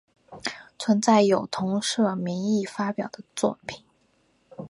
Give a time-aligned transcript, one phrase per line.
[0.79, 3.83] 存在有同社名义发表的作品。